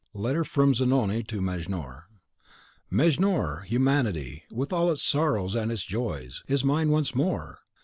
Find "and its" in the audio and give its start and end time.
5.53-5.83